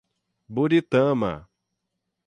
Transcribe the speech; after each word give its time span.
Buritama 0.49 1.45